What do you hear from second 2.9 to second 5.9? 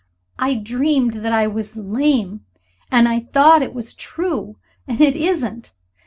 And I thought it was true. And it isn't!